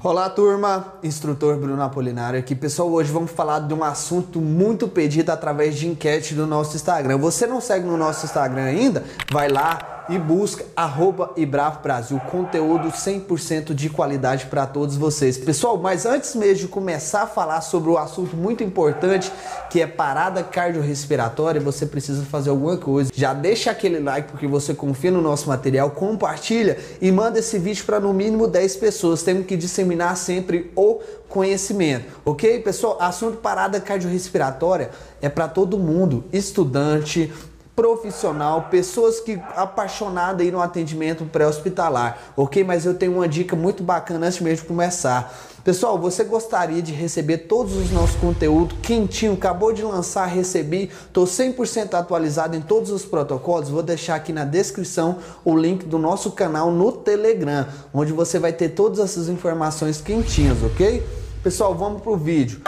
Olá, 0.00 0.30
turma. 0.30 0.94
Instrutor 1.02 1.56
Bruno 1.56 1.82
Apolinário 1.82 2.38
aqui. 2.38 2.54
Pessoal, 2.54 2.88
hoje 2.88 3.10
vamos 3.10 3.32
falar 3.32 3.58
de 3.58 3.74
um 3.74 3.82
assunto 3.82 4.40
muito 4.40 4.86
pedido 4.86 5.30
através 5.30 5.74
de 5.74 5.88
enquete 5.88 6.36
do 6.36 6.46
nosso 6.46 6.76
Instagram. 6.76 7.18
Você 7.18 7.48
não 7.48 7.60
segue 7.60 7.84
no 7.84 7.96
nosso 7.96 8.24
Instagram 8.24 8.62
ainda? 8.62 9.02
Vai 9.32 9.48
lá, 9.48 9.97
e 10.08 10.18
busca 10.18 10.64
arroba 10.74 11.32
Ibravo 11.36 11.82
Brasil, 11.82 12.18
conteúdo 12.30 12.88
100% 12.88 13.74
de 13.74 13.90
qualidade 13.90 14.46
para 14.46 14.66
todos 14.66 14.96
vocês. 14.96 15.36
Pessoal, 15.36 15.76
mas 15.76 16.06
antes 16.06 16.34
mesmo 16.34 16.66
de 16.66 16.68
começar 16.68 17.22
a 17.22 17.26
falar 17.26 17.60
sobre 17.60 17.90
o 17.90 17.98
assunto 17.98 18.36
muito 18.36 18.64
importante 18.64 19.30
que 19.70 19.82
é 19.82 19.86
parada 19.86 20.42
cardiorrespiratória, 20.42 21.60
você 21.60 21.84
precisa 21.84 22.24
fazer 22.24 22.50
alguma 22.50 22.76
coisa. 22.76 23.10
Já 23.14 23.34
deixa 23.34 23.70
aquele 23.70 24.00
like 24.00 24.30
porque 24.30 24.46
você 24.46 24.72
confia 24.74 25.10
no 25.10 25.20
nosso 25.20 25.48
material, 25.48 25.90
compartilha 25.90 26.78
e 27.00 27.12
manda 27.12 27.38
esse 27.38 27.58
vídeo 27.58 27.84
para 27.84 28.00
no 28.00 28.12
mínimo 28.14 28.46
10 28.46 28.76
pessoas. 28.76 29.22
Temos 29.22 29.46
que 29.46 29.56
disseminar 29.56 30.16
sempre 30.16 30.70
o 30.74 31.00
conhecimento, 31.28 32.06
ok? 32.24 32.60
Pessoal, 32.60 32.96
assunto 33.00 33.36
parada 33.36 33.78
cardiorrespiratória 33.80 34.90
é 35.20 35.28
para 35.28 35.46
todo 35.46 35.78
mundo, 35.78 36.24
estudante, 36.32 37.30
profissional, 37.78 38.66
pessoas 38.68 39.20
que 39.20 39.40
apaixonadas 39.54 40.44
aí 40.44 40.50
no 40.50 40.60
atendimento 40.60 41.24
pré-hospitalar, 41.24 42.18
ok? 42.36 42.64
Mas 42.64 42.84
eu 42.84 42.92
tenho 42.92 43.12
uma 43.12 43.28
dica 43.28 43.54
muito 43.54 43.84
bacana 43.84 44.26
antes 44.26 44.40
mesmo 44.40 44.64
de 44.64 44.68
começar. 44.68 45.32
Pessoal, 45.62 45.96
você 45.96 46.24
gostaria 46.24 46.82
de 46.82 46.92
receber 46.92 47.38
todos 47.38 47.76
os 47.76 47.92
nossos 47.92 48.16
conteúdos 48.16 48.76
quentinho, 48.82 49.34
acabou 49.34 49.72
de 49.72 49.84
lançar, 49.84 50.26
recebi, 50.26 50.90
estou 51.06 51.24
100% 51.24 51.94
atualizado 51.94 52.56
em 52.56 52.60
todos 52.60 52.90
os 52.90 53.04
protocolos, 53.04 53.68
vou 53.68 53.82
deixar 53.82 54.16
aqui 54.16 54.32
na 54.32 54.44
descrição 54.44 55.18
o 55.44 55.56
link 55.56 55.84
do 55.84 56.00
nosso 56.00 56.32
canal 56.32 56.72
no 56.72 56.90
Telegram, 56.90 57.64
onde 57.94 58.12
você 58.12 58.40
vai 58.40 58.52
ter 58.52 58.70
todas 58.70 58.98
essas 58.98 59.28
informações 59.28 60.00
quentinhas, 60.00 60.60
ok? 60.64 61.06
Pessoal, 61.44 61.76
vamos 61.76 62.02
pro 62.02 62.16
vídeo. 62.16 62.60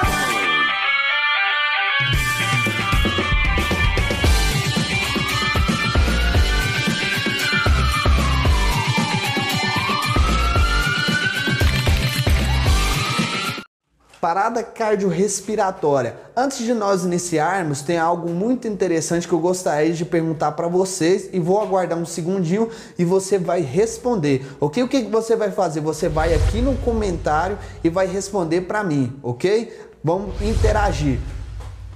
Parada 14.21 14.63
cardiorrespiratória. 14.63 16.15
Antes 16.37 16.59
de 16.59 16.75
nós 16.75 17.05
iniciarmos, 17.05 17.81
tem 17.81 17.97
algo 17.97 18.29
muito 18.29 18.69
interessante 18.69 19.27
que 19.27 19.33
eu 19.33 19.39
gostaria 19.39 19.95
de 19.95 20.05
perguntar 20.05 20.53
para 20.53 20.69
vocês 20.69 21.31
e 21.33 21.41
vou 21.41 21.59
aguardar 21.59 21.99
um 21.99 22.05
segundinho 22.05 22.69
e 22.99 23.05
você 23.05 23.39
vai 23.39 23.63
responder. 23.63 24.47
Ok? 24.61 24.83
O 24.83 24.89
que 24.89 25.05
você 25.05 25.35
vai 25.35 25.51
fazer? 25.51 25.81
Você 25.81 26.07
vai 26.07 26.35
aqui 26.35 26.61
no 26.61 26.77
comentário 26.77 27.59
e 27.83 27.89
vai 27.89 28.07
responder 28.07 28.63
para 28.63 28.85
mim, 28.85 29.19
ok? 29.23 29.75
Vamos 30.05 30.41
interagir. 30.43 31.19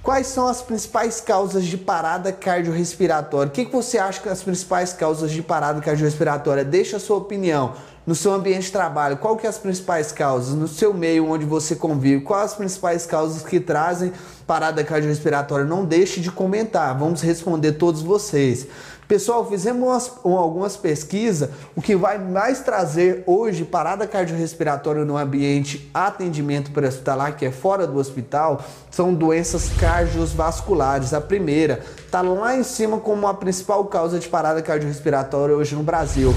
Quais 0.04 0.26
são 0.26 0.46
as 0.46 0.60
principais 0.60 1.18
causas 1.18 1.64
de 1.64 1.78
parada 1.78 2.30
cardiorrespiratória? 2.30 3.48
O 3.48 3.50
que 3.50 3.64
você 3.64 3.96
acha 3.96 4.20
que 4.20 4.28
as 4.28 4.42
principais 4.42 4.92
causas 4.92 5.30
de 5.30 5.42
parada 5.42 5.80
cardiorrespiratória? 5.80 6.62
Deixa 6.62 6.98
a 6.98 7.00
sua 7.00 7.16
opinião 7.16 7.72
no 8.06 8.14
seu 8.14 8.34
ambiente 8.34 8.64
de 8.64 8.72
trabalho, 8.72 9.16
qual 9.16 9.34
que 9.34 9.46
é 9.46 9.48
as 9.48 9.56
principais 9.56 10.12
causas? 10.12 10.54
No 10.54 10.68
seu 10.68 10.92
meio 10.92 11.26
onde 11.26 11.46
você 11.46 11.74
convive, 11.74 12.22
quais 12.22 12.50
as 12.50 12.54
principais 12.54 13.06
causas 13.06 13.42
que 13.42 13.58
trazem 13.58 14.12
parada 14.46 14.84
cardiorrespiratória? 14.84 15.64
Não 15.64 15.86
deixe 15.86 16.20
de 16.20 16.30
comentar, 16.30 16.98
vamos 16.98 17.22
responder 17.22 17.72
todos 17.72 18.02
vocês. 18.02 18.66
Pessoal, 19.06 19.46
fizemos 19.46 19.86
umas, 19.86 20.12
algumas 20.24 20.76
pesquisas. 20.76 21.50
O 21.76 21.82
que 21.82 21.94
vai 21.94 22.18
mais 22.18 22.60
trazer 22.60 23.22
hoje 23.26 23.64
parada 23.64 24.06
cardiorrespiratória 24.06 25.04
no 25.04 25.16
ambiente 25.16 25.90
atendimento 25.92 26.70
pré-hospitalar, 26.70 27.36
que 27.36 27.44
é 27.44 27.50
fora 27.50 27.86
do 27.86 27.98
hospital, 27.98 28.64
são 28.90 29.12
doenças 29.12 29.68
cardiovasculares. 29.78 31.12
A 31.12 31.20
primeira 31.20 31.80
está 32.06 32.22
lá 32.22 32.56
em 32.56 32.62
cima 32.62 32.98
como 32.98 33.26
a 33.26 33.34
principal 33.34 33.84
causa 33.84 34.18
de 34.18 34.28
parada 34.28 34.62
cardiorrespiratória 34.62 35.54
hoje 35.54 35.74
no 35.74 35.82
Brasil. 35.82 36.32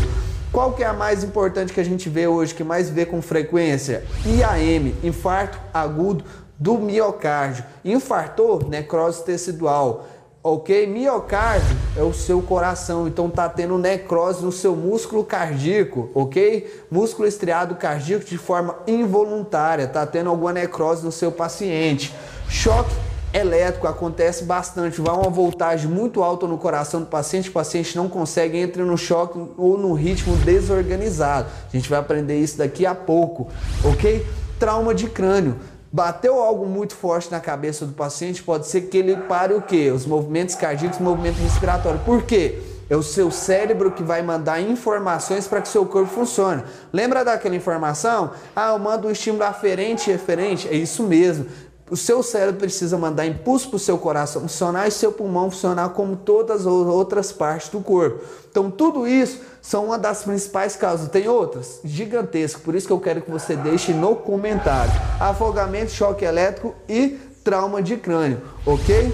Qual 0.52 0.74
que 0.74 0.84
é 0.84 0.88
a 0.88 0.94
mais 0.94 1.24
importante 1.24 1.72
que 1.72 1.80
a 1.80 1.86
gente 1.86 2.10
vê 2.10 2.28
hoje, 2.28 2.54
que 2.54 2.64
mais 2.64 2.90
vê 2.90 3.06
com 3.06 3.22
frequência? 3.22 4.04
IAM, 4.26 4.94
infarto 5.04 5.58
agudo 5.74 6.24
do 6.60 6.78
miocárdio. 6.78 7.64
Infartou, 7.86 8.68
necrose 8.68 9.24
tecidual. 9.24 10.08
Ok? 10.50 10.88
Miocárdio 10.88 11.76
é 11.98 12.02
o 12.02 12.14
seu 12.14 12.42
coração, 12.42 13.06
então 13.06 13.30
tá 13.30 13.50
tendo 13.50 13.78
necrose 13.78 14.46
no 14.46 14.50
seu 14.50 14.78
músculo 14.78 15.26
cardíaco, 15.26 16.10
ok? 16.16 16.86
Músculo 16.90 17.28
estriado 17.28 17.76
cardíaco 17.76 18.24
de 18.24 18.38
forma 18.38 18.78
involuntária, 18.88 19.90
tá 19.90 20.06
tendo 20.06 20.30
alguma 20.30 20.54
necrose 20.54 21.04
no 21.04 21.12
seu 21.12 21.34
paciente. 21.34 22.16
Choque 22.48 22.96
elétrico 23.34 23.88
acontece 23.88 24.46
bastante, 24.46 25.02
vai 25.02 25.14
uma 25.14 25.30
voltagem 25.30 25.92
muito 25.92 26.24
alta 26.24 26.48
no 26.48 26.58
coração 26.58 27.02
do 27.02 27.08
paciente, 27.08 27.50
o 27.50 27.52
paciente 27.52 27.98
não 27.98 28.08
consegue, 28.08 28.58
entra 28.58 28.86
no 28.86 28.98
choque 28.98 29.38
ou 29.58 29.78
no 29.78 29.92
ritmo 29.92 30.34
desorganizado. 30.38 31.50
A 31.68 31.76
gente 31.76 31.90
vai 31.90 32.00
aprender 32.00 32.40
isso 32.40 32.58
daqui 32.58 32.86
a 32.86 32.96
pouco, 32.96 33.50
ok? 33.84 34.26
Trauma 34.58 34.96
de 34.96 35.08
crânio. 35.08 35.58
Bateu 35.98 36.40
algo 36.40 36.68
muito 36.68 36.96
forte 36.96 37.32
na 37.32 37.40
cabeça 37.40 37.84
do 37.84 37.92
paciente, 37.92 38.44
pode 38.44 38.68
ser 38.68 38.82
que 38.82 39.00
ele 39.00 39.18
pare 39.18 39.56
o 39.56 39.64
quê? 39.64 39.90
Os 39.90 40.06
movimentos 40.06 40.54
cardíacos, 40.54 41.00
movimento 41.00 41.38
respiratório. 41.38 42.00
Por 42.06 42.22
quê? 42.22 42.60
É 42.88 42.96
o 42.96 43.02
seu 43.02 43.32
cérebro 43.32 43.90
que 43.90 44.04
vai 44.04 44.22
mandar 44.22 44.62
informações 44.62 45.48
para 45.48 45.60
que 45.60 45.68
seu 45.68 45.88
corpo 45.88 46.08
funcione. 46.08 46.64
Lembra 46.94 47.26
daquela 47.26 47.56
informação? 47.56 48.30
Ah, 48.56 48.74
eu 48.74 48.78
mando 48.78 49.08
um 49.08 49.12
estímulo 49.12 49.44
aferente 49.44 50.12
e 50.12 50.14
eferente. 50.14 50.68
É 50.68 50.76
isso 50.76 51.02
mesmo. 51.02 51.48
O 51.90 51.96
seu 51.96 52.22
cérebro 52.22 52.60
precisa 52.60 52.98
mandar 52.98 53.26
impulso 53.26 53.70
para 53.70 53.78
o 53.78 53.80
seu 53.80 53.98
coração 53.98 54.42
funcionar 54.42 54.88
e 54.88 54.92
seu 54.92 55.12
pulmão 55.12 55.50
funcionar 55.50 55.90
como 55.90 56.18
todas 56.18 56.62
as 56.62 56.66
outras 56.66 57.32
partes 57.32 57.70
do 57.70 57.80
corpo. 57.80 58.22
Então, 58.52 58.70
tudo 58.70 59.08
isso 59.08 59.40
são 59.62 59.86
uma 59.86 59.98
das 59.98 60.24
principais 60.24 60.76
causas. 60.76 61.08
Tem 61.08 61.30
outras 61.30 61.80
gigantescas, 61.86 62.62
por 62.62 62.76
isso 62.76 62.88
que 62.88 62.94
eu 62.94 63.00
quero 63.00 63.22
que 63.22 63.32
você 63.32 63.56
deixe 63.56 63.94
no 63.94 64.18
comentário: 64.18 64.92
afogamento, 65.18 65.92
choque 65.92 66.26
elétrico 66.26 66.76
e 66.90 67.20
trauma 67.42 67.82
de 67.82 67.96
crânio, 67.96 68.42
ok? 68.66 69.14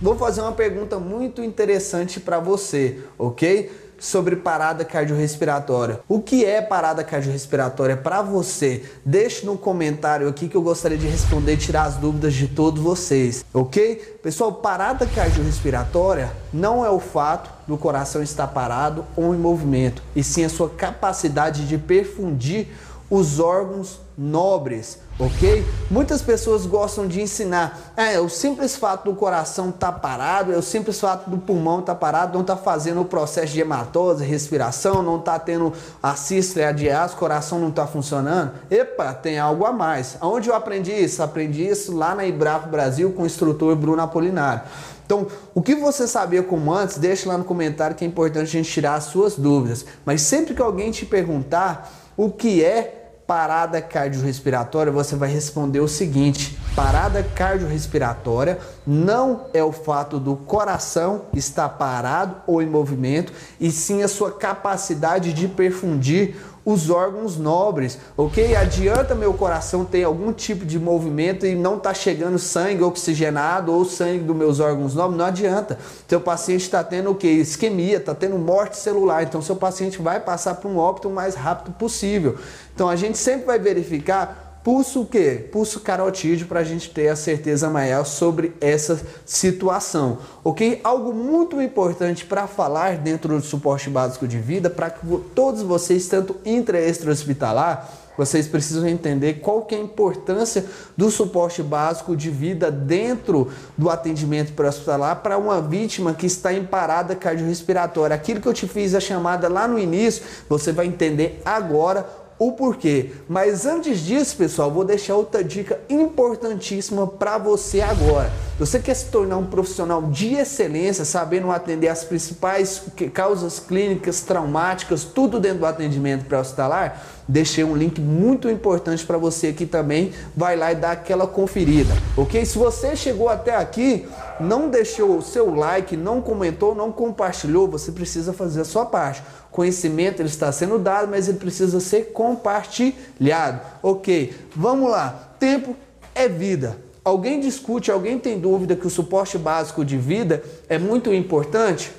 Vou 0.00 0.16
fazer 0.16 0.40
uma 0.40 0.52
pergunta 0.52 0.98
muito 0.98 1.42
interessante 1.42 2.20
para 2.20 2.38
você, 2.38 3.00
ok? 3.18 3.87
Sobre 3.98 4.36
parada 4.36 4.84
cardiorrespiratória. 4.84 6.00
O 6.08 6.20
que 6.20 6.44
é 6.44 6.62
parada 6.62 7.02
cardiorrespiratória 7.02 7.96
para 7.96 8.22
você? 8.22 8.84
Deixe 9.04 9.44
no 9.44 9.58
comentário 9.58 10.28
aqui 10.28 10.48
que 10.48 10.56
eu 10.56 10.62
gostaria 10.62 10.96
de 10.96 11.06
responder 11.06 11.54
e 11.54 11.56
tirar 11.56 11.84
as 11.84 11.96
dúvidas 11.96 12.34
de 12.34 12.48
todos 12.48 12.82
vocês, 12.82 13.44
ok? 13.52 14.18
Pessoal, 14.22 14.52
parada 14.52 15.06
cardiorrespiratória 15.06 16.32
não 16.52 16.84
é 16.84 16.90
o 16.90 17.00
fato 17.00 17.50
do 17.66 17.76
coração 17.76 18.22
estar 18.22 18.46
parado 18.48 19.04
ou 19.14 19.34
em 19.34 19.38
movimento, 19.38 20.02
e 20.16 20.24
sim 20.24 20.44
a 20.44 20.48
sua 20.48 20.70
capacidade 20.70 21.68
de 21.68 21.76
perfundir 21.76 22.68
os 23.10 23.40
órgãos 23.40 24.00
nobres, 24.16 24.98
ok? 25.18 25.64
Muitas 25.90 26.20
pessoas 26.20 26.66
gostam 26.66 27.06
de 27.06 27.22
ensinar, 27.22 27.92
é, 27.96 28.20
o 28.20 28.28
simples 28.28 28.76
fato 28.76 29.04
do 29.04 29.14
coração 29.16 29.70
estar 29.70 29.92
tá 29.92 29.98
parado, 29.98 30.52
é 30.52 30.56
o 30.56 30.62
simples 30.62 31.00
fato 31.00 31.30
do 31.30 31.38
pulmão 31.38 31.80
estar 31.80 31.94
tá 31.94 31.98
parado, 31.98 32.34
não 32.34 32.42
está 32.42 32.56
fazendo 32.56 33.00
o 33.00 33.04
processo 33.04 33.52
de 33.52 33.60
hematose, 33.60 34.24
respiração, 34.24 35.02
não 35.02 35.18
está 35.18 35.38
tendo 35.38 35.72
a 36.02 36.14
sístole, 36.16 36.66
a 36.66 36.72
diase, 36.72 37.14
o 37.14 37.16
coração 37.16 37.58
não 37.58 37.68
está 37.68 37.86
funcionando. 37.86 38.52
Epa, 38.70 39.14
tem 39.14 39.38
algo 39.38 39.64
a 39.64 39.72
mais. 39.72 40.16
Aonde 40.20 40.48
eu 40.50 40.54
aprendi 40.54 40.92
isso? 40.92 41.22
Aprendi 41.22 41.66
isso 41.66 41.96
lá 41.96 42.14
na 42.14 42.26
Ibrafo 42.26 42.68
Brasil 42.68 43.12
com 43.12 43.22
o 43.22 43.26
instrutor 43.26 43.74
Bruno 43.76 44.02
Apolinário. 44.02 44.62
Então, 45.06 45.26
o 45.54 45.62
que 45.62 45.74
você 45.74 46.06
sabia 46.06 46.42
como 46.42 46.70
antes, 46.70 46.98
deixa 46.98 47.26
lá 47.26 47.38
no 47.38 47.44
comentário 47.44 47.96
que 47.96 48.04
é 48.04 48.08
importante 48.08 48.42
a 48.42 48.50
gente 48.50 48.70
tirar 48.70 48.94
as 48.94 49.04
suas 49.04 49.36
dúvidas. 49.36 49.86
Mas 50.04 50.20
sempre 50.20 50.54
que 50.54 50.60
alguém 50.60 50.90
te 50.90 51.06
perguntar 51.06 51.90
o 52.18 52.30
que 52.30 52.64
é 52.64 52.97
parada 53.28 53.82
cardiorrespiratória, 53.82 54.90
você 54.90 55.14
vai 55.14 55.28
responder 55.28 55.80
o 55.80 55.86
seguinte: 55.86 56.58
parada 56.74 57.22
cardiorrespiratória 57.22 58.58
não 58.86 59.42
é 59.52 59.62
o 59.62 59.70
fato 59.70 60.18
do 60.18 60.34
coração 60.34 61.26
estar 61.34 61.68
parado 61.68 62.36
ou 62.46 62.62
em 62.62 62.66
movimento, 62.66 63.30
e 63.60 63.70
sim 63.70 64.02
a 64.02 64.08
sua 64.08 64.32
capacidade 64.32 65.34
de 65.34 65.46
perfundir 65.46 66.36
os 66.68 66.90
órgãos 66.90 67.38
nobres, 67.38 67.98
ok? 68.14 68.54
Adianta 68.54 69.14
meu 69.14 69.32
coração 69.32 69.86
ter 69.86 70.04
algum 70.04 70.34
tipo 70.34 70.66
de 70.66 70.78
movimento 70.78 71.46
e 71.46 71.54
não 71.54 71.78
tá 71.78 71.94
chegando 71.94 72.38
sangue 72.38 72.82
oxigenado 72.82 73.72
ou 73.72 73.86
sangue 73.86 74.24
dos 74.24 74.36
meus 74.36 74.60
órgãos 74.60 74.94
nobres, 74.94 75.16
não 75.16 75.24
adianta. 75.24 75.78
Seu 76.06 76.20
paciente 76.20 76.60
está 76.60 76.84
tendo 76.84 77.10
o 77.10 77.14
que? 77.14 77.26
Isquemia, 77.26 77.96
está 77.96 78.14
tendo 78.14 78.36
morte 78.36 78.76
celular, 78.76 79.22
então 79.22 79.40
seu 79.40 79.56
paciente 79.56 80.02
vai 80.02 80.20
passar 80.20 80.56
para 80.56 80.68
um 80.68 80.76
óbito 80.76 81.08
o 81.08 81.10
mais 81.10 81.34
rápido 81.34 81.72
possível. 81.72 82.36
Então 82.74 82.86
a 82.86 82.96
gente 82.96 83.16
sempre 83.16 83.46
vai 83.46 83.58
verificar 83.58 84.47
Pulso 84.68 85.00
o 85.00 85.06
quê? 85.06 85.48
Pulso 85.50 85.80
carotídeo 85.80 86.46
para 86.46 86.60
a 86.60 86.62
gente 86.62 86.90
ter 86.90 87.08
a 87.08 87.16
certeza 87.16 87.70
maior 87.70 88.04
sobre 88.04 88.52
essa 88.60 89.00
situação, 89.24 90.18
ok? 90.44 90.82
Algo 90.84 91.14
muito 91.14 91.58
importante 91.62 92.26
para 92.26 92.46
falar 92.46 92.98
dentro 92.98 93.34
do 93.34 93.42
suporte 93.42 93.88
básico 93.88 94.28
de 94.28 94.38
vida, 94.38 94.68
para 94.68 94.90
que 94.90 95.00
todos 95.34 95.62
vocês, 95.62 96.06
tanto 96.06 96.36
intra 96.44 96.78
e 96.78 96.86
extra 96.86 97.10
hospitalar, 97.10 97.90
vocês 98.18 98.46
precisam 98.46 98.86
entender 98.86 99.40
qual 99.40 99.62
que 99.62 99.74
é 99.74 99.78
a 99.78 99.80
importância 99.80 100.66
do 100.94 101.10
suporte 101.10 101.62
básico 101.62 102.14
de 102.14 102.28
vida 102.28 102.70
dentro 102.70 103.50
do 103.74 103.88
atendimento 103.88 104.52
pré-hospitalar 104.52 105.22
para 105.22 105.38
uma 105.38 105.62
vítima 105.62 106.12
que 106.12 106.26
está 106.26 106.52
em 106.52 106.66
parada 106.66 107.16
cardiorrespiratória. 107.16 108.14
Aquilo 108.14 108.42
que 108.42 108.46
eu 108.46 108.52
te 108.52 108.68
fiz 108.68 108.94
a 108.94 109.00
chamada 109.00 109.48
lá 109.48 109.66
no 109.66 109.78
início, 109.78 110.22
você 110.46 110.72
vai 110.72 110.84
entender 110.84 111.40
agora 111.42 112.27
o 112.38 112.52
porquê. 112.52 113.10
Mas 113.28 113.66
antes 113.66 114.00
disso, 114.00 114.36
pessoal, 114.36 114.70
vou 114.70 114.84
deixar 114.84 115.16
outra 115.16 115.42
dica 115.42 115.80
importantíssima 115.88 117.06
para 117.06 117.38
você 117.38 117.80
agora. 117.80 118.30
Você 118.58 118.80
quer 118.80 118.94
se 118.94 119.06
tornar 119.06 119.36
um 119.36 119.46
profissional 119.46 120.02
de 120.02 120.34
excelência, 120.34 121.04
sabendo 121.04 121.48
atender 121.52 121.86
as 121.86 122.02
principais 122.02 122.82
causas 123.14 123.60
clínicas, 123.60 124.22
traumáticas, 124.22 125.04
tudo 125.04 125.38
dentro 125.38 125.60
do 125.60 125.66
atendimento 125.66 126.24
pré-hospitalar? 126.24 127.00
Deixei 127.28 127.62
um 127.62 127.76
link 127.76 128.00
muito 128.00 128.50
importante 128.50 129.06
para 129.06 129.16
você 129.16 129.48
aqui 129.48 129.64
também. 129.64 130.12
Vai 130.36 130.56
lá 130.56 130.72
e 130.72 130.74
dá 130.74 130.90
aquela 130.90 131.24
conferida, 131.24 131.94
ok? 132.16 132.44
Se 132.44 132.58
você 132.58 132.96
chegou 132.96 133.28
até 133.28 133.54
aqui, 133.54 134.08
não 134.40 134.68
deixou 134.68 135.18
o 135.18 135.22
seu 135.22 135.54
like, 135.54 135.96
não 135.96 136.20
comentou, 136.20 136.74
não 136.74 136.90
compartilhou, 136.90 137.68
você 137.68 137.92
precisa 137.92 138.32
fazer 138.32 138.62
a 138.62 138.64
sua 138.64 138.84
parte. 138.84 139.22
Conhecimento 139.52 140.20
ele 140.20 140.28
está 140.28 140.50
sendo 140.50 140.80
dado, 140.80 141.06
mas 141.06 141.28
ele 141.28 141.38
precisa 141.38 141.78
ser 141.78 142.10
compartilhado. 142.12 143.60
Ok, 143.80 144.34
vamos 144.56 144.90
lá. 144.90 145.36
Tempo 145.38 145.76
é 146.12 146.28
vida. 146.28 146.87
Alguém 147.04 147.40
discute, 147.40 147.90
alguém 147.90 148.18
tem 148.18 148.38
dúvida 148.38 148.76
que 148.76 148.86
o 148.86 148.90
suporte 148.90 149.38
básico 149.38 149.84
de 149.84 149.96
vida 149.96 150.42
é 150.68 150.78
muito 150.78 151.12
importante? 151.12 151.92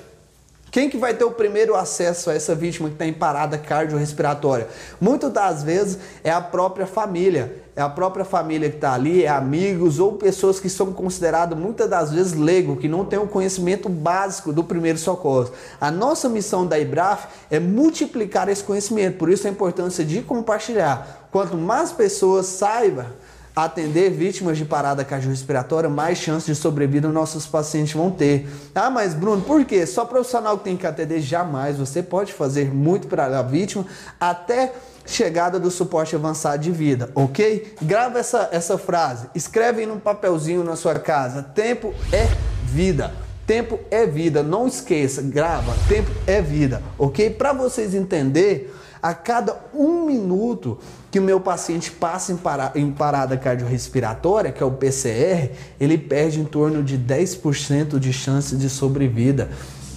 Quem 0.70 0.88
que 0.88 0.96
vai 0.96 1.14
ter 1.14 1.24
o 1.24 1.32
primeiro 1.32 1.74
acesso 1.74 2.30
a 2.30 2.34
essa 2.34 2.54
vítima 2.54 2.88
que 2.88 2.94
está 2.94 3.04
em 3.04 3.12
parada 3.12 3.58
cardiorrespiratória? 3.58 4.68
Muitas 5.00 5.32
das 5.32 5.62
vezes 5.64 5.98
é 6.22 6.30
a 6.30 6.40
própria 6.40 6.86
família. 6.86 7.64
É 7.74 7.82
a 7.82 7.88
própria 7.88 8.24
família 8.24 8.68
que 8.68 8.76
está 8.76 8.92
ali, 8.92 9.24
é 9.24 9.28
amigos 9.28 9.98
ou 9.98 10.12
pessoas 10.12 10.60
que 10.60 10.68
são 10.68 10.92
consideradas 10.92 11.58
muitas 11.58 11.88
das 11.88 12.12
vezes 12.12 12.34
leigo, 12.34 12.76
que 12.76 12.86
não 12.86 13.04
têm 13.04 13.18
o 13.18 13.26
conhecimento 13.26 13.88
básico 13.88 14.52
do 14.52 14.62
primeiro 14.62 14.98
socorro. 14.98 15.50
A 15.80 15.90
nossa 15.90 16.28
missão 16.28 16.66
da 16.66 16.78
IBRAF 16.78 17.26
é 17.50 17.58
multiplicar 17.58 18.48
esse 18.48 18.62
conhecimento, 18.62 19.16
por 19.16 19.30
isso 19.30 19.46
a 19.46 19.50
importância 19.50 20.04
de 20.04 20.20
compartilhar. 20.20 21.28
Quanto 21.32 21.56
mais 21.56 21.90
pessoas 21.90 22.46
saibam, 22.46 23.06
atender 23.64 24.10
vítimas 24.10 24.58
de 24.58 24.64
parada 24.64 25.04
cardiorrespiratória, 25.04 25.88
mais 25.88 26.18
chances 26.18 26.46
de 26.46 26.54
sobrevida 26.54 27.08
nossos 27.08 27.46
pacientes 27.46 27.92
vão 27.92 28.10
ter. 28.10 28.48
Ah, 28.74 28.90
mas 28.90 29.14
Bruno, 29.14 29.42
por 29.42 29.64
quê? 29.64 29.86
Só 29.86 30.04
profissional 30.04 30.58
que 30.58 30.64
tem 30.64 30.76
que 30.76 30.86
atender? 30.86 31.20
Jamais. 31.20 31.76
Você 31.78 32.02
pode 32.02 32.32
fazer 32.32 32.72
muito 32.72 33.06
para 33.06 33.26
a 33.38 33.42
vítima 33.42 33.86
até 34.18 34.72
chegada 35.06 35.58
do 35.58 35.70
suporte 35.70 36.14
avançado 36.14 36.62
de 36.62 36.70
vida, 36.70 37.10
ok? 37.14 37.74
Grava 37.82 38.18
essa, 38.18 38.48
essa 38.52 38.78
frase, 38.78 39.28
escreve 39.34 39.84
num 39.86 39.98
papelzinho 39.98 40.62
na 40.62 40.76
sua 40.76 40.94
casa. 40.98 41.42
Tempo 41.42 41.92
é 42.12 42.28
vida. 42.64 43.12
Tempo 43.46 43.80
é 43.90 44.06
vida, 44.06 44.44
não 44.44 44.68
esqueça, 44.68 45.20
grava. 45.22 45.74
Tempo 45.88 46.10
é 46.24 46.40
vida, 46.40 46.80
ok? 46.96 47.30
Para 47.30 47.52
vocês 47.52 47.94
entenderem 47.94 48.68
a 49.02 49.14
cada 49.14 49.56
um 49.74 50.04
minuto 50.06 50.78
que 51.10 51.18
o 51.18 51.22
meu 51.22 51.40
paciente 51.40 51.90
passa 51.90 52.32
em, 52.32 52.36
para, 52.36 52.72
em 52.74 52.90
parada 52.90 53.36
cardiorrespiratória, 53.36 54.52
que 54.52 54.62
é 54.62 54.66
o 54.66 54.70
PCR, 54.70 55.50
ele 55.80 55.98
perde 55.98 56.40
em 56.40 56.44
torno 56.44 56.82
de 56.82 56.98
10% 56.98 57.98
de 57.98 58.12
chance 58.12 58.56
de 58.56 58.68
sobrevida. 58.68 59.50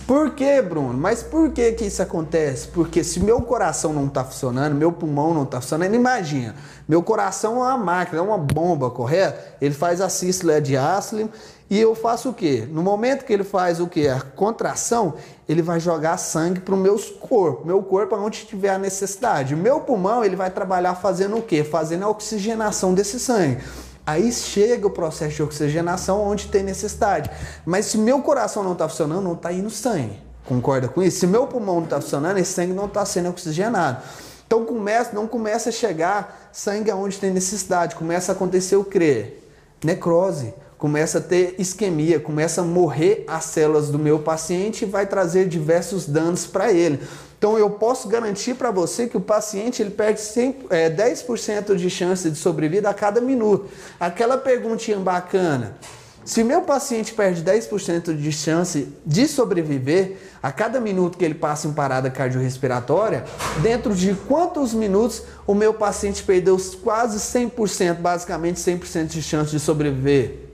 Por 0.05 0.31
que, 0.31 0.61
Bruno? 0.61 0.94
Mas 0.94 1.23
por 1.23 1.51
que 1.51 1.71
que 1.71 1.85
isso 1.85 2.01
acontece? 2.01 2.67
Porque 2.67 3.03
se 3.05 3.21
meu 3.21 3.41
coração 3.41 3.94
não 3.94 4.07
está 4.07 4.23
funcionando, 4.23 4.75
meu 4.75 4.91
pulmão 4.91 5.33
não 5.33 5.44
está 5.44 5.61
funcionando, 5.61 5.95
imagina, 5.95 6.55
meu 6.88 7.01
coração 7.01 7.55
é 7.55 7.59
uma 7.59 7.77
máquina, 7.77 8.19
é 8.19 8.21
uma 8.21 8.38
bomba, 8.38 8.89
correto? 8.89 9.39
Ele 9.61 9.73
faz 9.73 10.01
a 10.01 10.09
sístole 10.09 10.59
diástole 10.59 11.29
e 11.69 11.79
eu 11.79 11.95
faço 11.95 12.29
o 12.29 12.33
quê? 12.33 12.67
No 12.69 12.83
momento 12.83 13.23
que 13.23 13.31
ele 13.31 13.45
faz 13.45 13.79
o 13.79 13.88
quê? 13.88 14.09
A 14.09 14.19
contração, 14.19 15.13
ele 15.47 15.61
vai 15.61 15.79
jogar 15.79 16.17
sangue 16.17 16.59
para 16.59 16.75
o 16.75 16.77
meu 16.77 17.00
corpo, 17.21 17.65
meu 17.65 17.81
corpo 17.81 18.13
onde 18.17 18.45
tiver 18.45 18.71
a 18.71 18.77
necessidade. 18.77 19.55
O 19.55 19.57
meu 19.57 19.79
pulmão, 19.79 20.23
ele 20.23 20.35
vai 20.35 20.51
trabalhar 20.51 20.95
fazendo 20.95 21.38
o 21.38 21.41
quê? 21.41 21.63
Fazendo 21.63 22.03
a 22.03 22.09
oxigenação 22.09 22.94
desse 22.94 23.19
sangue. 23.21 23.59
Aí 24.05 24.31
chega 24.31 24.88
o 24.88 24.89
processo 24.89 25.35
de 25.35 25.44
oxigenação 25.44 26.21
onde 26.21 26.47
tem 26.47 26.63
necessidade. 26.63 27.29
Mas 27.65 27.85
se 27.85 27.97
meu 27.97 28.21
coração 28.21 28.63
não 28.63 28.73
está 28.73 28.88
funcionando, 28.89 29.23
não 29.23 29.33
está 29.33 29.51
indo 29.51 29.69
sangue. 29.69 30.19
Concorda 30.45 30.88
com 30.88 31.01
isso? 31.01 31.19
Se 31.19 31.27
meu 31.27 31.47
pulmão 31.47 31.75
não 31.75 31.83
está 31.85 32.01
funcionando, 32.01 32.38
esse 32.38 32.51
sangue 32.51 32.73
não 32.73 32.85
está 32.85 33.05
sendo 33.05 33.29
oxigenado. 33.29 34.03
Então 34.45 34.65
começa, 34.65 35.13
não 35.13 35.25
começa 35.25 35.69
a 35.69 35.71
chegar 35.71 36.50
sangue 36.51 36.91
aonde 36.91 37.17
tem 37.17 37.31
necessidade. 37.31 37.95
Começa 37.95 38.31
a 38.31 38.35
acontecer 38.35 38.75
o 38.75 38.83
quê? 38.83 39.38
Necrose 39.83 40.53
começa 40.83 41.19
a 41.19 41.21
ter 41.21 41.55
isquemia, 41.57 42.19
começa 42.19 42.59
a 42.59 42.63
morrer 42.65 43.23
as 43.25 43.45
células 43.45 43.88
do 43.88 43.97
meu 43.97 44.19
paciente 44.19 44.81
e 44.81 44.85
vai 44.85 45.05
trazer 45.05 45.47
diversos 45.47 46.05
danos 46.05 46.45
para 46.45 46.73
ele. 46.73 47.00
Então 47.44 47.57
eu 47.57 47.72
posso 47.72 48.07
garantir 48.07 48.54
para 48.54 48.72
você 48.72 49.06
que 49.06 49.18
o 49.18 49.19
paciente 49.19 49.81
ele 49.81 49.90
perde 49.90 50.22
100, 50.22 50.60
é, 50.69 50.90
10% 50.90 51.75
de 51.75 51.90
chance 51.90 52.30
de 52.30 52.38
sobrevida 52.38 52.90
a 52.90 52.94
cada 52.94 53.19
minuto. 53.19 53.69
Aquela 54.00 54.38
perguntinha 54.38 54.98
bacana. 54.98 55.75
Se 56.24 56.42
meu 56.42 56.62
paciente 56.62 57.13
perde 57.13 57.44
10% 57.44 58.16
de 58.16 58.31
chance 58.31 58.88
de 59.06 59.28
sobreviver 59.28 60.19
a 60.42 60.54
cada 60.54 60.80
minuto 60.80 61.18
que 61.18 61.25
ele 61.25 61.34
passa 61.34 61.68
em 61.68 61.74
parada 61.74 62.10
cardiorrespiratória, 62.10 63.25
dentro 63.62 63.94
de 63.94 64.16
quantos 64.25 64.74
minutos 64.74 65.24
o 65.46 65.54
meu 65.54 65.74
paciente 65.74 66.24
perdeu 66.24 66.57
quase 66.81 67.18
100%, 67.18 67.96
basicamente 67.96 68.56
100% 68.56 69.07
de 69.07 69.22
chance 69.22 69.51
de 69.51 69.60
sobreviver? 69.60 70.48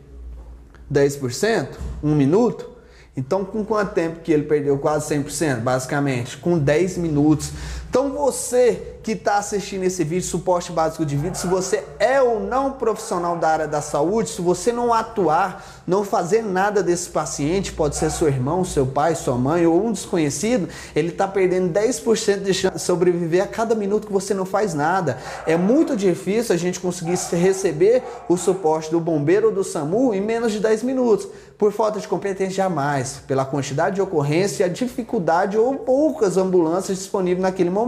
10%, 0.91 1.67
um 2.01 2.15
minuto, 2.15 2.78
então 3.15 3.43
com 3.43 3.65
quanto 3.65 3.93
tempo 3.93 4.21
que 4.21 4.31
ele 4.31 4.43
perdeu 4.43 4.77
quase 4.77 5.13
100%? 5.13 5.61
Basicamente, 5.61 6.37
com 6.37 6.57
10 6.57 6.97
minutos. 6.97 7.51
Então 7.89 8.11
você 8.11 8.97
que 9.01 9.13
está 9.13 9.37
assistindo 9.37 9.83
esse 9.83 10.03
vídeo, 10.03 10.27
suporte 10.27 10.71
básico 10.71 11.03
de 11.03 11.15
vida, 11.15 11.33
se 11.33 11.47
você 11.47 11.83
é 11.97 12.21
ou 12.21 12.39
não 12.39 12.73
profissional 12.73 13.35
da 13.35 13.49
área 13.49 13.67
da 13.67 13.81
saúde, 13.81 14.29
se 14.29 14.41
você 14.41 14.71
não 14.71 14.93
atuar, 14.93 15.81
não 15.87 16.03
fazer 16.03 16.43
nada 16.43 16.83
desse 16.83 17.09
paciente, 17.09 17.71
pode 17.71 17.95
ser 17.95 18.11
seu 18.11 18.27
irmão, 18.27 18.63
seu 18.63 18.85
pai, 18.85 19.15
sua 19.15 19.35
mãe 19.35 19.65
ou 19.65 19.83
um 19.83 19.91
desconhecido, 19.91 20.69
ele 20.95 21.09
está 21.09 21.27
perdendo 21.27 21.73
10% 21.73 22.43
de 22.43 22.53
chance 22.53 22.75
de 22.75 22.81
sobreviver 22.83 23.43
a 23.43 23.47
cada 23.47 23.73
minuto 23.73 24.05
que 24.05 24.13
você 24.13 24.35
não 24.35 24.45
faz 24.45 24.75
nada. 24.75 25.17
É 25.47 25.57
muito 25.57 25.95
difícil 25.95 26.53
a 26.53 26.57
gente 26.57 26.79
conseguir 26.79 27.17
receber 27.35 28.03
o 28.27 28.37
suporte 28.37 28.91
do 28.91 28.99
bombeiro 28.99 29.47
ou 29.47 29.53
do 29.53 29.63
SAMU 29.63 30.13
em 30.13 30.21
menos 30.21 30.51
de 30.51 30.59
10 30.59 30.83
minutos. 30.83 31.27
Por 31.57 31.73
falta 31.73 31.99
de 31.99 32.07
competência, 32.07 32.53
jamais. 32.53 33.21
Pela 33.27 33.43
quantidade 33.43 33.95
de 33.95 34.01
ocorrência, 34.01 34.65
a 34.65 34.69
dificuldade 34.69 35.57
ou 35.57 35.75
poucas 35.75 36.37
ambulâncias 36.37 36.99
disponíveis 36.99 37.41
naquele 37.41 37.69
momento. 37.69 37.78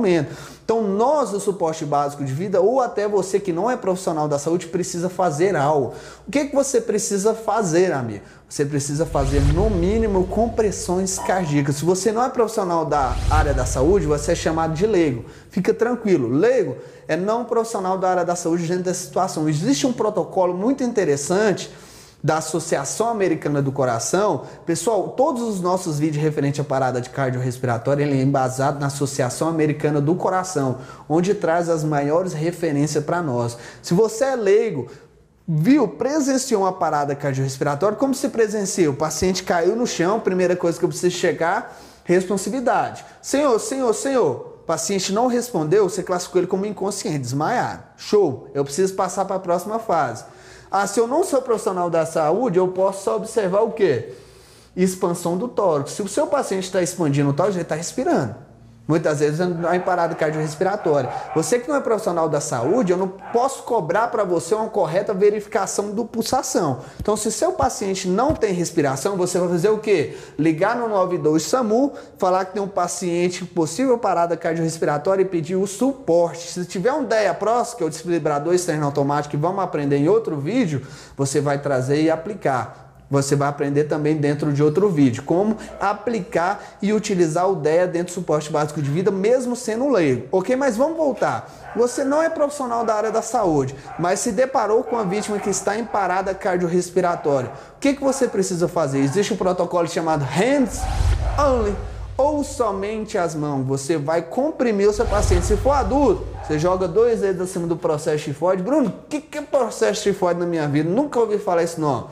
Então, 0.64 0.84
nós 0.84 1.32
do 1.32 1.40
suporte 1.40 1.84
básico 1.84 2.24
de 2.24 2.32
vida, 2.32 2.62
ou 2.62 2.80
até 2.80 3.08
você 3.08 3.40
que 3.40 3.52
não 3.52 3.70
é 3.70 3.76
profissional 3.76 4.28
da 4.28 4.40
saúde, 4.40 4.68
precisa 4.68 5.10
fazer 5.10 5.56
algo. 5.56 5.94
O 6.28 6.32
que, 6.32 6.46
que 6.46 6.56
você 6.56 6.80
precisa 6.80 7.34
fazer, 7.34 7.92
amigo? 7.92 8.24
Você 8.48 8.66
precisa 8.66 9.06
fazer, 9.06 9.42
no 9.54 9.70
mínimo, 9.70 10.28
compressões 10.28 11.20
cardíacas. 11.20 11.78
Se 11.78 11.86
você 11.86 12.12
não 12.12 12.24
é 12.24 12.30
profissional 12.30 12.86
da 12.86 13.16
área 13.30 13.54
da 13.54 13.66
saúde, 13.66 14.06
você 14.06 14.34
é 14.34 14.36
chamado 14.36 14.74
de 14.74 14.86
leigo. 14.86 15.26
Fica 15.50 15.74
tranquilo. 15.74 16.30
Leigo 16.30 16.78
é 17.08 17.18
não 17.18 17.44
profissional 17.44 17.98
da 17.98 18.10
área 18.10 18.26
da 18.26 18.36
saúde 18.36 18.68
dentro 18.68 18.84
dessa 18.84 19.06
situação. 19.06 19.50
Existe 19.50 19.88
um 19.88 19.94
protocolo 19.94 20.54
muito 20.54 20.84
interessante 20.84 21.70
da 22.24 22.38
Associação 22.38 23.10
Americana 23.10 23.62
do 23.62 23.72
Coração. 23.72 24.44
Pessoal, 24.66 25.10
todos 25.10 25.42
os 25.42 25.62
nossos 25.62 25.98
vídeos 25.98 26.22
referentes 26.22 26.60
à 26.60 26.64
parada 26.64 27.02
de 27.02 27.10
cardiorrespiratória, 27.10 28.04
ele 28.04 28.20
é 28.20 28.22
embasado 28.22 28.80
na 28.80 28.88
Associação 28.88 29.48
Americana 29.48 30.00
do 30.00 30.16
Coração, 30.16 30.78
onde 31.10 31.34
traz 31.34 31.70
as 31.70 31.84
maiores 31.84 32.34
referências 32.34 33.04
para 33.04 33.22
nós. 33.22 33.58
Se 33.82 33.94
você 33.94 34.26
é 34.26 34.36
leigo, 34.36 34.88
viu, 35.48 35.88
presenciou 35.88 36.62
uma 36.62 36.74
parada 36.74 37.16
cardiorrespiratória, 37.16 37.98
como 37.98 38.14
se 38.14 38.30
presencia? 38.30 38.90
O 38.90 38.96
paciente 38.96 39.44
caiu 39.44 39.76
no 39.76 39.88
chão, 39.88 40.20
primeira 40.20 40.56
coisa 40.56 40.78
que 40.78 40.86
eu 40.86 40.90
preciso 40.90 41.16
chegar, 41.16 41.78
responsividade. 42.04 43.04
Senhor, 43.22 43.60
senhor, 43.60 43.94
senhor, 43.94 44.52
paciente 44.72 45.12
não 45.12 45.28
respondeu, 45.28 45.90
você 45.90 46.02
classificou 46.02 46.40
ele 46.40 46.48
como 46.48 46.66
inconsciente, 46.66 47.20
desmaiado. 47.20 47.84
Show, 47.98 48.48
eu 48.54 48.64
preciso 48.64 48.94
passar 48.94 49.26
para 49.26 49.36
a 49.36 49.40
próxima 49.40 49.80
fase. 49.80 50.24
Ah, 50.72 50.88
se 50.88 51.00
eu 51.00 51.06
não 51.06 51.24
sou 51.24 51.42
profissional 51.42 51.90
da 51.90 52.06
saúde, 52.06 52.58
eu 52.58 52.70
posso 52.70 53.04
só 53.04 53.18
observar 53.18 53.62
o 53.62 53.74
quê? 53.74 54.14
Expansão 54.76 55.38
do 55.38 55.50
tórax. 55.50 55.92
Se 55.92 56.02
o 56.02 56.08
seu 56.08 56.28
paciente 56.28 56.64
está 56.64 56.82
expandindo 56.82 57.30
o 57.30 57.34
tórax, 57.34 57.56
ele 57.56 57.64
está 57.64 57.76
respirando. 57.76 58.36
Muitas 58.88 59.20
vezes 59.20 59.40
em 59.40 59.80
parada 59.80 60.16
cardiorrespiratória. 60.16 61.10
Você 61.34 61.60
que 61.60 61.70
não 61.70 61.78
é 61.78 61.80
profissional 61.80 62.28
da 62.28 62.42
saúde, 62.42 62.92
eu 62.92 62.98
não 62.98 63.08
posso 63.08 63.64
cobrar 63.64 64.08
para 64.08 64.24
você 64.24 64.54
uma 64.54 64.68
correta 64.68 65.14
verificação 65.14 65.92
do 65.92 66.04
pulsação. 66.04 66.82
Então, 67.00 67.16
se 67.16 67.32
seu 67.32 67.54
paciente 67.54 68.08
não 68.08 68.34
tem 68.34 68.54
respiração, 68.54 69.16
você 69.16 69.40
vai 69.40 69.48
fazer 69.48 69.70
o 69.70 69.78
quê? 69.78 70.18
Ligar 70.38 70.76
no 70.76 70.90
92 70.90 71.44
SAMU, 71.44 71.94
falar 72.18 72.46
que 72.46 72.54
tem 72.54 72.62
um 72.62 72.68
paciente 72.68 73.46
possível 73.46 73.98
parada 73.98 74.36
cardiorrespiratória 74.36 75.22
e 75.22 75.26
pedir 75.26 75.56
o 75.56 75.68
suporte. 75.68 76.52
Se 76.52 76.66
tiver 76.66 76.92
um 76.92 77.06
DEA 77.06 77.34
próximo, 77.34 77.78
que 77.78 77.84
é 77.84 77.86
o 77.86 77.90
desfibrador 77.90 78.54
externo 78.54 78.86
automático, 78.86 79.32
que 79.32 79.38
vamos 79.38 79.64
aprender 79.64 79.98
em 79.98 80.10
outro 80.10 80.38
vídeo, 80.38 80.86
você 81.16 81.40
vai 81.40 81.60
trazer 81.62 82.02
e 82.02 82.10
aplicar. 82.10 82.91
Você 83.12 83.36
vai 83.36 83.50
aprender 83.50 83.84
também 83.84 84.16
dentro 84.16 84.54
de 84.54 84.64
outro 84.64 84.90
vídeo 84.90 85.22
como 85.24 85.58
aplicar 85.82 86.64
e 86.82 86.94
utilizar 86.94 87.50
o 87.50 87.56
DEA 87.56 87.86
dentro 87.86 88.14
do 88.14 88.16
suporte 88.16 88.50
básico 88.50 88.82
de 88.82 88.90
vida, 88.90 89.12
mesmo 89.12 89.54
sendo 89.54 89.90
leigo. 89.90 90.28
Ok? 90.32 90.56
Mas 90.56 90.78
vamos 90.78 90.96
voltar. 90.96 91.52
Você 91.76 92.06
não 92.06 92.24
é 92.24 92.30
profissional 92.30 92.86
da 92.86 92.96
área 92.96 93.12
da 93.12 93.22
saúde, 93.22 93.76
mas 94.00 94.22
se 94.22 94.32
deparou 94.32 94.84
com 94.84 94.98
a 94.98 95.04
vítima 95.04 95.40
que 95.40 95.50
está 95.50 95.78
em 95.78 95.84
parada 95.84 96.34
cardiorrespiratória. 96.34 97.52
O 97.76 97.80
que, 97.82 97.94
que 97.94 98.04
você 98.04 98.28
precisa 98.28 98.68
fazer? 98.68 99.00
Existe 99.00 99.34
um 99.34 99.38
protocolo 99.38 99.88
chamado 99.90 100.24
Hands 100.24 100.80
Only 101.38 101.76
ou 102.18 102.44
somente 102.44 103.18
as 103.18 103.36
mãos. 103.36 103.66
Você 103.66 103.98
vai 103.98 104.22
comprimir 104.22 104.88
o 104.88 104.94
seu 104.94 105.06
paciente. 105.06 105.46
Se 105.46 105.58
for 105.58 105.72
adulto, 105.72 106.26
você 106.44 106.60
joga 106.60 106.88
dois 106.88 107.22
dedos 107.22 107.42
acima 107.42 107.68
do 107.68 107.76
processo 107.76 108.26
tifoide. 108.26 108.62
Bruno, 108.62 108.90
o 108.90 109.08
que, 109.10 109.20
que 109.20 109.40
é 109.40 109.42
processo 109.42 110.04
tifoide 110.04 110.40
na 110.40 110.46
minha 110.46 110.68
vida? 110.68 110.90
Nunca 110.90 111.20
ouvi 111.20 111.38
falar 111.38 111.64
isso 111.64 111.82
não. 111.82 112.10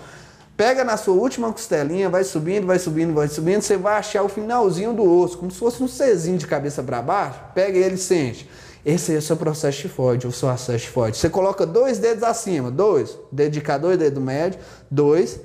Pega 0.60 0.84
na 0.84 0.98
sua 0.98 1.14
última 1.14 1.54
costelinha, 1.54 2.10
vai 2.10 2.26
subindo, 2.26 2.68
vai 2.68 2.78
subindo, 2.78 3.14
vai 3.14 3.30
subindo, 3.30 3.62
você 3.62 3.78
vai 3.78 3.96
achar 3.96 4.24
o 4.24 4.28
finalzinho 4.28 4.92
do 4.92 5.10
osso, 5.10 5.38
como 5.38 5.50
se 5.50 5.58
fosse 5.58 5.82
um 5.82 5.88
Czinho 5.88 6.38
de 6.38 6.46
cabeça 6.46 6.84
para 6.84 7.02
baixo. 7.02 7.40
Pega 7.56 7.78
ele 7.78 7.96
e 7.96 7.98
sente. 7.98 8.50
Esse 8.86 9.16
é 9.16 9.20
o 9.20 9.22
seu 9.22 9.38
processo 9.38 9.80
tifoide, 9.80 10.28
o 10.28 10.34
seu 10.34 10.50
acesso 10.50 10.84
tifoide. 10.84 11.18
Você 11.18 11.30
coloca 11.30 11.66
dois 11.66 11.98
dedos 11.98 12.24
acima, 12.24 12.70
dois, 12.70 13.18
dedo 13.32 13.54
de 13.54 13.62
cá, 13.62 13.78
dois, 13.78 13.98
dedo 13.98 14.20
médio, 14.20 14.60
dois. 14.92 15.40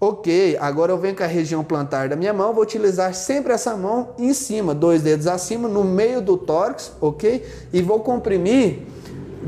Ok, 0.00 0.56
agora 0.60 0.92
eu 0.92 0.98
venho 0.98 1.16
com 1.16 1.24
a 1.24 1.26
região 1.26 1.64
plantar 1.64 2.08
da 2.08 2.14
minha 2.14 2.32
mão, 2.32 2.54
vou 2.54 2.62
utilizar 2.62 3.12
sempre 3.14 3.52
essa 3.52 3.76
mão 3.76 4.14
em 4.20 4.32
cima, 4.32 4.72
dois 4.72 5.02
dedos 5.02 5.26
acima, 5.26 5.68
no 5.68 5.82
meio 5.82 6.20
do 6.20 6.36
tórax, 6.36 6.92
ok? 7.00 7.44
E 7.72 7.82
vou 7.82 7.98
comprimir 7.98 8.82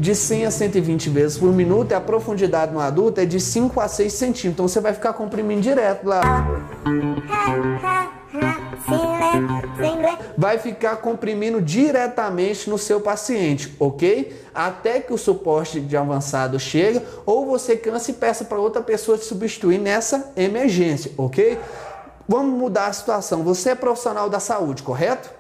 de 0.01 0.15
100 0.15 0.47
a 0.47 0.51
120 0.51 1.11
vezes 1.11 1.37
por 1.37 1.53
minuto 1.53 1.91
e 1.91 1.95
a 1.95 2.01
profundidade 2.01 2.73
no 2.73 2.81
adulto 2.81 3.21
é 3.21 3.27
de 3.27 3.39
5 3.39 3.79
a 3.79 3.87
6 3.87 4.13
centímetros. 4.13 4.53
Então 4.55 4.67
você 4.67 4.81
vai 4.81 4.95
ficar 4.95 5.13
comprimindo 5.13 5.61
direto 5.61 6.07
lá. 6.07 6.23
Vai 10.39 10.59
ficar 10.59 10.97
comprimindo 10.97 11.61
diretamente 11.61 12.71
no 12.71 12.79
seu 12.79 13.01
paciente, 13.03 13.77
ok? 13.79 14.35
Até 14.55 15.01
que 15.01 15.13
o 15.13 15.19
suporte 15.19 15.81
de 15.81 15.97
avançado 15.99 16.59
chega 16.59 17.03
ou 17.27 17.45
você 17.45 17.77
cansa 17.77 18.11
e 18.11 18.15
peça 18.15 18.47
para 18.47 18.59
outra 18.59 18.81
pessoa 18.81 19.19
te 19.19 19.27
substituir 19.27 19.79
nessa 19.79 20.33
emergência, 20.35 21.13
ok? 21.19 21.59
Vamos 22.27 22.59
mudar 22.59 22.87
a 22.87 22.93
situação. 22.95 23.43
Você 23.43 23.71
é 23.71 23.75
profissional 23.75 24.31
da 24.31 24.41
saúde, 24.41 24.83
correto? 24.83 25.40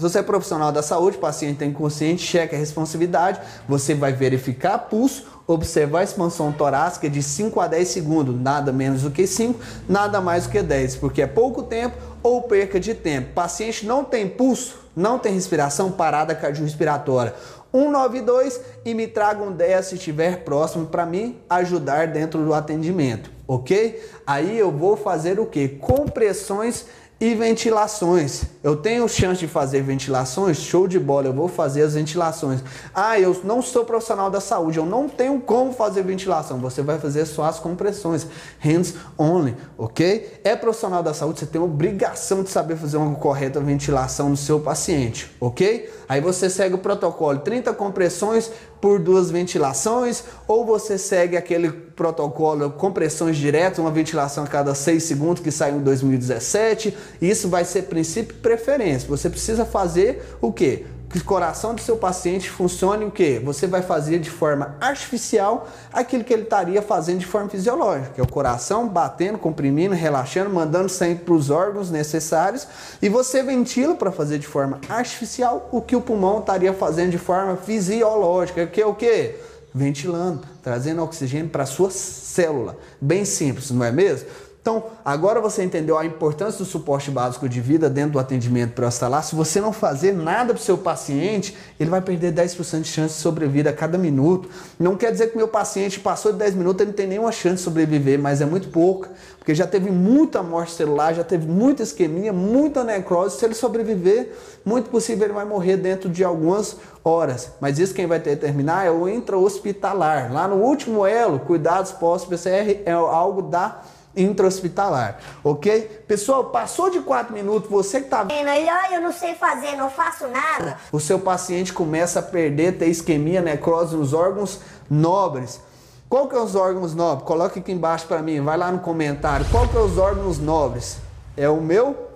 Se 0.00 0.08
você 0.08 0.20
é 0.20 0.22
profissional 0.22 0.72
da 0.72 0.82
saúde, 0.82 1.18
paciente 1.18 1.58
tem 1.58 1.70
consciente, 1.70 2.22
cheque 2.22 2.54
a 2.54 2.58
responsividade, 2.58 3.38
você 3.68 3.94
vai 3.94 4.14
verificar 4.14 4.78
pulso, 4.78 5.26
observar 5.46 5.98
a 5.98 6.04
expansão 6.04 6.50
torácica 6.50 7.10
de 7.10 7.22
5 7.22 7.60
a 7.60 7.66
10 7.66 7.86
segundos, 7.86 8.40
nada 8.40 8.72
menos 8.72 9.02
do 9.02 9.10
que 9.10 9.26
5, 9.26 9.60
nada 9.86 10.18
mais 10.18 10.44
do 10.44 10.52
que 10.52 10.62
10, 10.62 10.96
porque 10.96 11.20
é 11.20 11.26
pouco 11.26 11.64
tempo 11.64 11.98
ou 12.22 12.40
perca 12.44 12.80
de 12.80 12.94
tempo. 12.94 13.34
Paciente 13.34 13.84
não 13.84 14.02
tem 14.02 14.26
pulso, 14.26 14.78
não 14.96 15.18
tem 15.18 15.34
respiração, 15.34 15.92
parada 15.92 16.34
cardiorrespiratória. 16.34 17.34
192 17.70 18.58
e 18.86 18.94
me 18.94 19.06
traga 19.06 19.42
um 19.42 19.52
10 19.52 19.84
se 19.84 19.94
estiver 19.96 20.44
próximo 20.44 20.86
para 20.86 21.04
me 21.04 21.38
ajudar 21.50 22.06
dentro 22.06 22.42
do 22.42 22.54
atendimento, 22.54 23.30
ok? 23.46 24.02
Aí 24.26 24.58
eu 24.58 24.72
vou 24.72 24.96
fazer 24.96 25.38
o 25.38 25.44
que? 25.44 25.68
Compressões 25.68 26.86
e 27.20 27.34
ventilações. 27.34 28.44
Eu 28.62 28.76
tenho 28.76 29.06
chance 29.06 29.38
de 29.40 29.46
fazer 29.46 29.82
ventilações? 29.82 30.56
Show 30.56 30.88
de 30.88 30.98
bola, 30.98 31.26
eu 31.26 31.34
vou 31.34 31.48
fazer 31.48 31.82
as 31.82 31.92
ventilações. 31.92 32.64
Ah, 32.94 33.20
eu 33.20 33.38
não 33.44 33.60
sou 33.60 33.84
profissional 33.84 34.30
da 34.30 34.40
saúde, 34.40 34.78
eu 34.78 34.86
não 34.86 35.06
tenho 35.06 35.38
como 35.38 35.70
fazer 35.72 36.02
ventilação. 36.02 36.58
Você 36.60 36.80
vai 36.80 36.98
fazer 36.98 37.26
só 37.26 37.44
as 37.44 37.58
compressões, 37.58 38.26
hands 38.58 38.94
only, 39.18 39.54
ok? 39.76 40.40
É 40.42 40.56
profissional 40.56 41.02
da 41.02 41.12
saúde, 41.12 41.40
você 41.40 41.46
tem 41.46 41.60
obrigação 41.60 42.42
de 42.42 42.48
saber 42.48 42.76
fazer 42.76 42.96
uma 42.96 43.14
correta 43.14 43.60
ventilação 43.60 44.30
no 44.30 44.36
seu 44.36 44.58
paciente, 44.58 45.30
ok? 45.38 45.90
Aí 46.08 46.22
você 46.22 46.48
segue 46.48 46.74
o 46.74 46.78
protocolo: 46.78 47.40
30 47.40 47.74
compressões 47.74 48.50
por 48.80 48.98
duas 48.98 49.30
ventilações, 49.30 50.24
ou 50.48 50.64
você 50.64 50.96
segue 50.96 51.36
aquele 51.36 51.70
protocolo 51.70 52.70
compressões 52.70 53.36
diretas, 53.36 53.78
uma 53.78 53.90
ventilação 53.90 54.44
a 54.44 54.46
cada 54.46 54.74
6 54.74 55.02
segundos 55.02 55.42
que 55.42 55.50
saiu 55.50 55.76
em 55.76 55.82
2017. 55.82 56.96
Isso 57.20 57.48
vai 57.48 57.64
ser 57.64 57.82
princípio 57.82 58.34
e 58.34 58.40
preferência. 58.40 59.08
Você 59.08 59.28
precisa 59.28 59.64
fazer 59.64 60.22
o 60.40 60.52
quê? 60.52 60.84
Que 61.10 61.18
o 61.18 61.24
coração 61.24 61.74
do 61.74 61.80
seu 61.80 61.96
paciente 61.96 62.48
funcione 62.48 63.04
o 63.04 63.10
que? 63.10 63.40
Você 63.40 63.66
vai 63.66 63.82
fazer 63.82 64.20
de 64.20 64.30
forma 64.30 64.76
artificial 64.80 65.68
aquilo 65.92 66.22
que 66.22 66.32
ele 66.32 66.44
estaria 66.44 66.80
fazendo 66.80 67.18
de 67.18 67.26
forma 67.26 67.48
fisiológica, 67.48 68.12
é 68.16 68.22
o 68.22 68.28
coração 68.28 68.88
batendo, 68.88 69.36
comprimindo, 69.36 69.92
relaxando, 69.94 70.50
mandando 70.50 70.88
sangue 70.88 71.22
para 71.24 71.34
os 71.34 71.50
órgãos 71.50 71.90
necessários 71.90 72.66
e 73.02 73.08
você 73.08 73.42
ventila 73.42 73.96
para 73.96 74.12
fazer 74.12 74.38
de 74.38 74.46
forma 74.46 74.80
artificial 74.88 75.68
o 75.72 75.82
que 75.82 75.96
o 75.96 76.00
pulmão 76.00 76.38
estaria 76.38 76.72
fazendo 76.72 77.10
de 77.10 77.18
forma 77.18 77.56
fisiológica, 77.56 78.66
que 78.68 78.80
é 78.80 78.86
o 78.86 78.94
que? 78.94 79.34
Ventilando, 79.74 80.42
trazendo 80.62 81.02
oxigênio 81.02 81.48
para 81.48 81.64
a 81.64 81.66
sua 81.66 81.90
célula. 81.90 82.76
Bem 83.00 83.24
simples, 83.24 83.72
não 83.72 83.84
é 83.84 83.90
mesmo? 83.90 84.28
Então, 84.60 84.84
agora 85.02 85.40
você 85.40 85.64
entendeu 85.64 85.96
a 85.96 86.04
importância 86.04 86.58
do 86.58 86.66
suporte 86.66 87.10
básico 87.10 87.48
de 87.48 87.62
vida 87.62 87.88
dentro 87.88 88.12
do 88.12 88.18
atendimento 88.18 88.74
pré-hospitalar. 88.74 89.24
Se 89.24 89.34
você 89.34 89.58
não 89.58 89.72
fazer 89.72 90.12
nada 90.12 90.52
para 90.52 90.60
o 90.60 90.62
seu 90.62 90.76
paciente, 90.76 91.56
ele 91.78 91.88
vai 91.88 92.02
perder 92.02 92.34
10% 92.34 92.82
de 92.82 92.88
chance 92.88 93.14
de 93.14 93.20
sobrevida 93.20 93.70
a 93.70 93.72
cada 93.72 93.96
minuto. 93.96 94.50
Não 94.78 94.96
quer 94.96 95.12
dizer 95.12 95.28
que 95.28 95.36
meu 95.36 95.48
paciente 95.48 95.98
passou 95.98 96.32
de 96.32 96.38
10 96.38 96.56
minutos, 96.56 96.82
ele 96.82 96.90
não 96.90 96.96
tem 96.96 97.06
nenhuma 97.06 97.32
chance 97.32 97.56
de 97.56 97.62
sobreviver, 97.62 98.18
mas 98.18 98.42
é 98.42 98.44
muito 98.44 98.68
pouca, 98.68 99.10
porque 99.38 99.54
já 99.54 99.66
teve 99.66 99.90
muita 99.90 100.42
morte 100.42 100.72
celular, 100.72 101.14
já 101.14 101.24
teve 101.24 101.46
muita 101.46 101.82
isquemia, 101.82 102.30
muita 102.30 102.84
necrose. 102.84 103.38
Se 103.38 103.46
ele 103.46 103.54
sobreviver, 103.54 104.30
muito 104.62 104.90
possível 104.90 105.24
ele 105.24 105.32
vai 105.32 105.46
morrer 105.46 105.78
dentro 105.78 106.10
de 106.10 106.22
algumas 106.22 106.76
horas. 107.02 107.52
Mas 107.62 107.78
isso 107.78 107.94
quem 107.94 108.06
vai 108.06 108.18
determinar 108.18 108.84
é 108.84 108.90
o 108.90 109.08
intra-hospitalar. 109.08 110.30
Lá 110.30 110.46
no 110.46 110.56
último 110.56 111.06
elo, 111.06 111.40
cuidados 111.40 111.92
pós-PCR 111.92 112.82
é 112.84 112.92
algo 112.92 113.40
da 113.40 113.80
intra-hospitalar, 114.16 115.18
ok? 115.44 116.04
Pessoal, 116.06 116.46
passou 116.46 116.90
de 116.90 117.00
4 117.00 117.32
minutos, 117.32 117.70
você 117.70 118.00
que 118.00 118.08
tá 118.08 118.24
vendo, 118.24 118.48
eu 118.92 119.00
não 119.00 119.12
sei 119.12 119.34
fazer, 119.34 119.76
não 119.76 119.88
faço 119.88 120.26
nada. 120.26 120.76
O 120.90 120.98
seu 120.98 121.18
paciente 121.18 121.72
começa 121.72 122.18
a 122.18 122.22
perder, 122.22 122.78
ter 122.78 122.86
isquemia, 122.86 123.40
necrose 123.40 123.94
nos 123.96 124.12
órgãos 124.12 124.60
nobres. 124.90 125.60
Qual 126.08 126.26
que 126.26 126.34
é 126.34 126.40
os 126.40 126.56
órgãos 126.56 126.92
nobres? 126.92 127.24
Coloque 127.24 127.60
aqui 127.60 127.70
embaixo 127.70 128.06
para 128.06 128.20
mim, 128.20 128.40
vai 128.40 128.58
lá 128.58 128.72
no 128.72 128.80
comentário. 128.80 129.46
Qual 129.48 129.68
que 129.68 129.76
é 129.76 129.80
os 129.80 129.96
órgãos 129.96 130.38
nobres? 130.38 130.98
É 131.36 131.48
o 131.48 131.60
meu? 131.60 132.08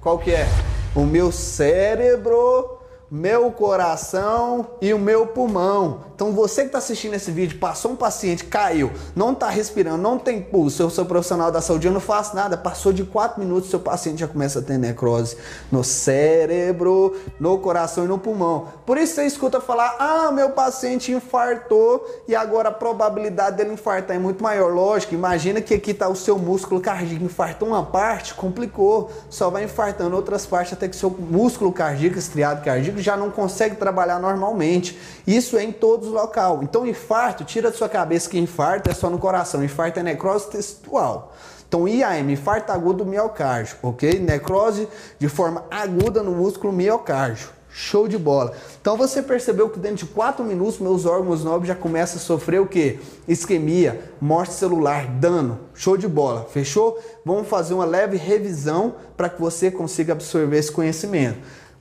Qual 0.00 0.16
que 0.16 0.30
é? 0.30 0.46
O 0.94 1.00
meu 1.00 1.32
cérebro 1.32 2.77
meu 3.10 3.50
coração 3.50 4.66
e 4.80 4.92
o 4.92 4.98
meu 4.98 5.26
pulmão. 5.26 6.08
Então 6.14 6.32
você 6.32 6.62
que 6.62 6.68
está 6.68 6.78
assistindo 6.78 7.14
esse 7.14 7.30
vídeo, 7.30 7.58
passou 7.58 7.92
um 7.92 7.96
paciente, 7.96 8.44
caiu, 8.44 8.90
não 9.14 9.32
está 9.32 9.48
respirando, 9.48 10.02
não 10.02 10.18
tem 10.18 10.42
pulso, 10.42 10.82
eu 10.82 10.90
sou 10.90 11.04
profissional 11.04 11.50
da 11.50 11.60
saúde, 11.60 11.86
eu 11.86 11.92
não 11.92 12.00
faço 12.00 12.34
nada, 12.34 12.56
passou 12.56 12.92
de 12.92 13.04
4 13.04 13.40
minutos, 13.40 13.70
seu 13.70 13.80
paciente 13.80 14.20
já 14.20 14.28
começa 14.28 14.58
a 14.58 14.62
ter 14.62 14.76
necrose 14.78 15.36
no 15.70 15.84
cérebro, 15.84 17.16
no 17.38 17.58
coração 17.58 18.04
e 18.04 18.08
no 18.08 18.18
pulmão. 18.18 18.66
Por 18.84 18.98
isso 18.98 19.14
você 19.14 19.26
escuta 19.26 19.60
falar, 19.60 19.96
ah, 19.98 20.32
meu 20.32 20.50
paciente 20.50 21.12
infartou 21.12 22.04
e 22.26 22.34
agora 22.34 22.68
a 22.68 22.72
probabilidade 22.72 23.56
dele 23.56 23.72
infartar 23.72 24.16
é 24.16 24.18
muito 24.18 24.42
maior. 24.42 24.72
Lógico, 24.72 25.14
imagina 25.14 25.60
que 25.60 25.72
aqui 25.72 25.92
está 25.92 26.08
o 26.08 26.16
seu 26.16 26.38
músculo 26.38 26.80
cardíaco, 26.80 27.24
infartou 27.24 27.68
uma 27.68 27.84
parte, 27.84 28.34
complicou, 28.34 29.10
só 29.30 29.48
vai 29.48 29.64
infartando 29.64 30.14
outras 30.16 30.44
partes 30.44 30.72
até 30.72 30.88
que 30.88 30.96
seu 30.96 31.10
músculo 31.10 31.72
cardíaco, 31.72 32.18
estriado 32.18 32.64
cardíaco, 32.64 32.97
já 33.02 33.16
não 33.16 33.30
consegue 33.30 33.76
trabalhar 33.76 34.18
normalmente. 34.18 34.98
Isso 35.26 35.56
é 35.56 35.64
em 35.64 35.72
todos 35.72 36.08
os 36.08 36.12
locais. 36.12 36.60
Então, 36.62 36.86
infarto, 36.86 37.44
tira 37.44 37.70
da 37.70 37.76
sua 37.76 37.88
cabeça 37.88 38.28
que 38.28 38.38
infarto 38.38 38.90
é 38.90 38.94
só 38.94 39.08
no 39.10 39.18
coração. 39.18 39.62
Infarto 39.64 40.00
é 40.00 40.02
necrose 40.02 40.48
textual. 40.50 41.34
Então, 41.66 41.86
IAM, 41.86 42.30
infarto 42.30 42.72
agudo 42.72 43.04
do 43.04 43.10
miocárdio, 43.10 43.76
ok? 43.82 44.18
Necrose 44.20 44.88
de 45.18 45.28
forma 45.28 45.64
aguda 45.70 46.22
no 46.22 46.32
músculo 46.32 46.72
miocárdio. 46.72 47.58
Show 47.70 48.08
de 48.08 48.18
bola. 48.18 48.54
Então 48.80 48.96
você 48.96 49.22
percebeu 49.22 49.68
que 49.68 49.78
dentro 49.78 49.98
de 49.98 50.06
4 50.06 50.44
minutos 50.44 50.80
meus 50.80 51.04
órgãos 51.04 51.44
nobres 51.44 51.68
já 51.68 51.74
começam 51.74 52.16
a 52.16 52.20
sofrer 52.20 52.60
o 52.60 52.66
que? 52.66 52.98
Isquemia, 53.28 54.10
morte 54.20 54.54
celular, 54.54 55.06
dano. 55.06 55.60
Show 55.74 55.96
de 55.96 56.08
bola. 56.08 56.48
Fechou? 56.50 56.98
Vamos 57.24 57.46
fazer 57.46 57.74
uma 57.74 57.84
leve 57.84 58.16
revisão 58.16 58.96
para 59.16 59.28
que 59.28 59.40
você 59.40 59.70
consiga 59.70 60.12
absorver 60.12 60.58
esse 60.58 60.72
conhecimento. 60.72 61.38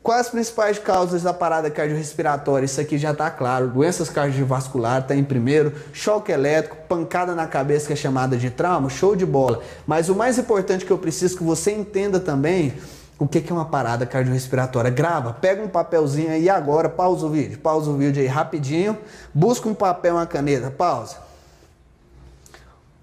Quais 0.07 0.27
as 0.27 0.29
principais 0.29 0.79
causas 0.79 1.23
da 1.23 1.33
parada 1.33 1.69
cardiorrespiratória? 1.69 2.65
Isso 2.65 2.79
aqui 2.79 2.97
já 2.97 3.11
está 3.11 3.29
claro. 3.29 3.67
Doenças 3.67 4.09
cardiovasculares 4.09 5.03
está 5.03 5.13
em 5.13 5.21
primeiro, 5.21 5.73
choque 5.91 6.31
elétrico, 6.31 6.77
pancada 6.87 7.35
na 7.35 7.45
cabeça 7.45 7.87
que 7.87 7.91
é 7.91 7.95
chamada 7.97 8.37
de 8.37 8.49
trauma, 8.49 8.89
show 8.89 9.17
de 9.17 9.25
bola. 9.25 9.61
Mas 9.85 10.07
o 10.07 10.15
mais 10.15 10.37
importante 10.37 10.85
que 10.85 10.91
eu 10.91 10.97
preciso 10.97 11.35
que 11.35 11.43
você 11.43 11.73
entenda 11.73 12.21
também 12.21 12.73
o 13.19 13.27
que 13.27 13.43
é 13.49 13.53
uma 13.53 13.65
parada 13.65 14.05
cardiorrespiratória? 14.05 14.89
Grava, 14.89 15.33
pega 15.33 15.61
um 15.61 15.67
papelzinho 15.67 16.31
aí 16.31 16.49
agora, 16.49 16.87
pausa 16.87 17.25
o 17.25 17.29
vídeo, 17.29 17.59
pausa 17.59 17.89
o 17.89 17.97
vídeo 17.97 18.21
aí 18.21 18.27
rapidinho, 18.27 18.97
busca 19.33 19.67
um 19.67 19.73
papel, 19.73 20.15
uma 20.15 20.25
caneta, 20.25 20.71
pausa. 20.71 21.17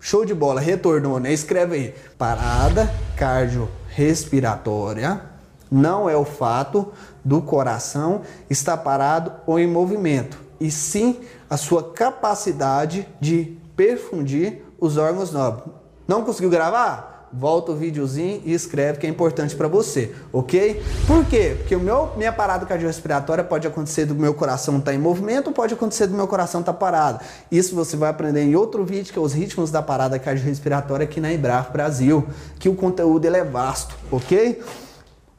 Show 0.00 0.24
de 0.24 0.32
bola, 0.32 0.58
retornou, 0.58 1.20
né? 1.20 1.34
Escreve 1.34 1.74
aí. 1.74 1.94
Parada 2.16 2.90
cardiorrespiratória 3.14 5.33
não 5.70 6.08
é 6.08 6.16
o 6.16 6.24
fato 6.24 6.92
do 7.24 7.40
coração 7.42 8.22
estar 8.48 8.76
parado 8.78 9.32
ou 9.46 9.58
em 9.58 9.66
movimento, 9.66 10.38
e 10.60 10.70
sim 10.70 11.20
a 11.48 11.56
sua 11.56 11.92
capacidade 11.92 13.08
de 13.20 13.58
perfundir 13.76 14.62
os 14.78 14.96
órgãos 14.96 15.32
nobres. 15.32 15.64
Não 16.06 16.22
conseguiu 16.22 16.50
gravar? 16.50 17.14
volta 17.36 17.72
o 17.72 17.76
videozinho 17.76 18.40
e 18.44 18.52
escreve 18.52 18.98
que 18.98 19.06
é 19.06 19.10
importante 19.10 19.56
para 19.56 19.66
você, 19.66 20.14
ok? 20.32 20.80
Por 21.06 21.24
quê? 21.24 21.56
Porque 21.58 21.74
o 21.74 21.80
meu, 21.80 22.10
minha 22.16 22.32
parada 22.32 22.64
cardiorrespiratória 22.64 23.42
pode 23.42 23.66
acontecer 23.66 24.06
do 24.06 24.14
meu 24.14 24.34
coração 24.34 24.78
estar 24.78 24.92
tá 24.92 24.94
em 24.94 25.00
movimento, 25.00 25.50
pode 25.50 25.74
acontecer 25.74 26.06
do 26.06 26.14
meu 26.14 26.28
coração 26.28 26.60
estar 26.60 26.72
tá 26.72 26.78
parado. 26.78 27.20
Isso 27.50 27.74
você 27.74 27.96
vai 27.96 28.08
aprender 28.08 28.42
em 28.42 28.54
outro 28.54 28.84
vídeo, 28.84 29.12
que 29.12 29.18
é 29.18 29.22
os 29.22 29.32
ritmos 29.32 29.70
da 29.70 29.82
parada 29.82 30.18
cardiorrespiratória 30.18 31.04
aqui 31.04 31.20
na 31.20 31.32
Embraf 31.32 31.72
Brasil, 31.72 32.24
que 32.58 32.68
o 32.68 32.74
conteúdo 32.74 33.26
é 33.26 33.44
vasto, 33.44 33.96
ok? 34.12 34.62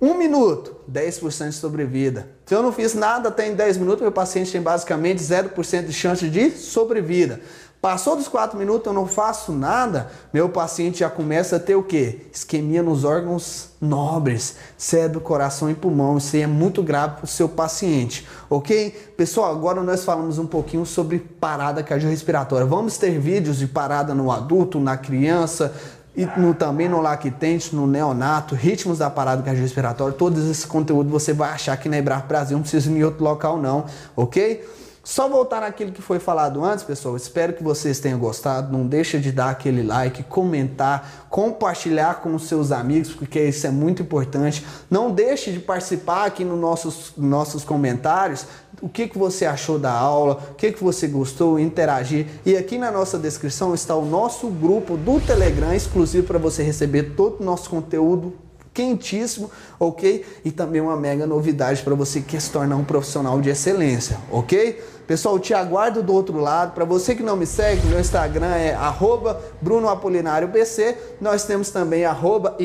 Um 0.02 0.14
minuto, 0.18 0.75
10% 0.92 1.50
de 1.50 1.56
sobrevida. 1.56 2.28
Se 2.46 2.54
eu 2.54 2.62
não 2.62 2.72
fiz 2.72 2.94
nada 2.94 3.30
até 3.30 3.48
em 3.48 3.56
10 3.56 3.78
minutos, 3.78 4.02
meu 4.02 4.12
paciente 4.12 4.52
tem 4.52 4.62
basicamente 4.62 5.20
0% 5.20 5.86
de 5.86 5.94
chance 5.94 6.28
de 6.28 6.52
sobrevida. 6.52 7.40
Passou 7.82 8.16
dos 8.16 8.28
4 8.28 8.58
minutos, 8.58 8.88
eu 8.88 8.94
não 8.94 9.06
faço 9.06 9.52
nada, 9.52 10.10
meu 10.34 10.50
paciente 10.50 11.00
já 11.00 11.10
começa 11.10 11.58
a 11.58 11.60
ter 11.60 11.75
o 11.75 11.84
quê? 11.84 12.22
Isquemia 12.34 12.82
nos 12.82 13.04
órgãos 13.04 13.70
nobres, 13.80 14.56
cérebro, 14.75 15.22
coração 15.22 15.70
e 15.70 15.75
pulmão. 15.75 16.18
Isso 16.18 16.36
aí 16.36 16.42
é 16.42 16.48
muito 16.48 16.82
grave 16.82 17.18
para 17.18 17.25
o 17.25 17.28
seu 17.28 17.48
paciente, 17.48 18.28
ok? 18.50 18.90
Pessoal, 19.16 19.52
agora 19.52 19.84
nós 19.84 20.04
falamos 20.04 20.40
um 20.40 20.48
pouquinho 20.48 20.84
sobre 20.84 21.20
parada 21.20 21.84
cardiorrespiratória. 21.84 22.66
Vamos 22.66 22.98
ter 22.98 23.20
vídeos 23.20 23.60
de 23.60 23.68
parada 23.68 24.16
no 24.16 24.32
adulto, 24.32 24.80
na 24.80 24.98
criança, 24.98 25.72
e 26.15 26.25
no, 26.39 26.53
também 26.53 26.88
no 26.88 27.01
lactente, 27.01 27.75
no 27.75 27.86
neonato, 27.86 28.55
ritmos 28.55 29.00
da 29.00 29.10
parada 29.10 29.43
cardiorrespiratória, 29.43 30.15
todo 30.15 30.39
esse 30.39 30.65
conteúdo 30.65 31.10
você 31.10 31.34
vai 31.34 31.51
achar 31.51 31.74
aqui 31.74 31.89
na 31.89 31.98
Ebraf 31.98 32.27
Brasil, 32.27 32.55
não 32.55 32.62
precisa 32.62 32.89
ir 32.89 32.98
em 32.98 33.03
outro 33.03 33.24
local 33.24 33.62
não, 33.62 33.86
ok? 34.15 34.63
Só 35.05 35.29
voltar 35.29 35.62
naquilo 35.62 35.91
que 35.91 36.01
foi 36.01 36.17
falado 36.17 36.65
antes, 36.65 36.84
pessoal. 36.84 37.15
Espero 37.15 37.53
que 37.53 37.62
vocês 37.62 38.00
tenham 38.00 38.17
gostado. 38.17 38.75
Não 38.75 38.88
deixa 38.88 39.19
de 39.19 39.31
dar 39.31 39.51
aquele 39.51 39.84
like, 39.84 40.24
comentar, 40.24 41.27
compartilhar 41.29 42.22
com 42.22 42.34
os 42.34 42.48
seus 42.48 42.72
amigos, 42.72 43.13
porque 43.13 43.39
isso 43.39 43.67
é 43.67 43.69
muito 43.69 44.01
importante. 44.01 44.65
Não 44.89 45.12
deixe 45.12 45.51
de 45.51 45.60
participar 45.60 46.25
aqui 46.25 46.43
nos 46.43 46.60
nossos, 46.60 47.13
nossos 47.15 47.63
comentários. 47.63 48.48
O 48.82 48.89
que, 48.89 49.08
que 49.08 49.17
você 49.17 49.46
achou 49.46 49.79
da 49.79 49.91
aula, 49.91 50.39
o 50.51 50.55
que, 50.55 50.72
que 50.72 50.84
você 50.84 51.08
gostou, 51.08 51.60
interagir. 51.60 52.27
E 52.46 52.55
aqui 52.55 52.77
na 52.77 52.91
nossa 52.91 53.17
descrição 53.17 53.74
está 53.74 53.96
o 53.96 54.05
nosso 54.05 54.48
grupo 54.48 54.98
do 54.98 55.20
Telegram, 55.20 55.74
exclusivo 55.74 56.27
para 56.27 56.39
você 56.39 56.63
receber 56.63 57.15
todo 57.15 57.41
o 57.41 57.44
nosso 57.44 57.70
conteúdo 57.70 58.45
quentíssimo, 58.75 59.50
ok? 59.79 60.25
E 60.44 60.51
também 60.51 60.82
uma 60.82 60.98
mega 60.98 61.25
novidade 61.25 61.82
para 61.82 61.96
você 61.96 62.20
que 62.20 62.27
quer 62.27 62.41
se 62.41 62.51
tornar 62.51 62.75
um 62.75 62.84
profissional 62.84 63.39
de 63.39 63.50
excelência, 63.50 64.17
ok? 64.29 64.84
Pessoal, 65.08 65.39
te 65.39 65.53
aguardo 65.53 66.03
do 66.03 66.12
outro 66.12 66.39
lado. 66.39 66.74
Para 66.74 66.84
você 66.84 67.15
que 67.15 67.24
não 67.24 67.38
me 67.38 67.46
segue, 67.46 67.86
meu 67.88 68.00
Instagram 68.00 68.53
é 68.55 68.74
arroba 68.74 69.39
BrunoApolinárioBC. 69.62 70.98
Nós 71.22 71.46
temos 71.46 71.70
também 71.70 72.05
arroba 72.05 72.58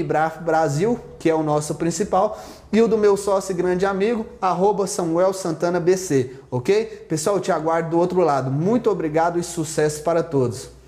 Brasil, 0.43 0.99
que 1.19 1.29
é 1.29 1.35
o 1.35 1.43
nosso 1.43 1.75
principal. 1.75 2.43
E 2.73 2.81
o 2.81 2.88
do 2.88 2.97
meu 2.97 3.17
sócio 3.17 3.52
e 3.52 3.55
grande 3.55 3.85
amigo, 3.85 4.25
arroba 4.40 4.87
Samuel 4.87 5.33
Santana 5.33 5.79
BC, 5.79 6.37
ok? 6.50 7.05
Pessoal, 7.09 7.38
te 7.40 7.52
aguardo 7.52 7.90
do 7.90 7.99
outro 7.99 8.21
lado. 8.21 8.50
Muito 8.50 8.90
obrigado 8.90 9.38
e 9.38 9.43
sucesso 9.43 10.02
para 10.02 10.23
todos. 10.23 10.80